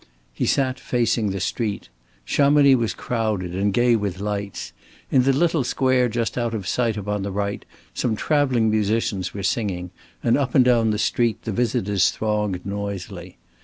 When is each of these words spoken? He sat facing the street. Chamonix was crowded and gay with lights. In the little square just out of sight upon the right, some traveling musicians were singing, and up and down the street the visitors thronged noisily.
He 0.33 0.47
sat 0.47 0.79
facing 0.79 1.29
the 1.29 1.39
street. 1.39 1.89
Chamonix 2.25 2.73
was 2.75 2.95
crowded 2.95 3.53
and 3.53 3.71
gay 3.71 3.95
with 3.95 4.19
lights. 4.19 4.73
In 5.11 5.21
the 5.25 5.31
little 5.31 5.63
square 5.63 6.09
just 6.09 6.39
out 6.39 6.55
of 6.55 6.67
sight 6.67 6.97
upon 6.97 7.21
the 7.21 7.31
right, 7.31 7.63
some 7.93 8.15
traveling 8.15 8.71
musicians 8.71 9.35
were 9.35 9.43
singing, 9.43 9.91
and 10.23 10.39
up 10.39 10.55
and 10.55 10.65
down 10.65 10.89
the 10.89 10.97
street 10.97 11.43
the 11.43 11.51
visitors 11.51 12.09
thronged 12.09 12.65
noisily. 12.65 13.37